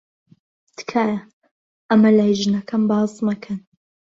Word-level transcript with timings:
تکایە 0.77 1.19
ئەمە 1.89 2.11
لای 2.17 2.33
ژنەکەم 2.41 2.83
باس 2.89 3.13
مەکەن. 3.25 3.59